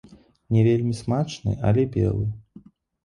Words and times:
Не 0.55 0.61
вельмі 0.67 0.95
смачны, 1.01 1.53
але 1.73 1.87
белы. 1.97 2.25